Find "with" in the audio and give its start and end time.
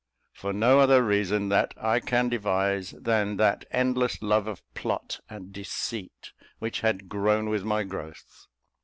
7.49-7.63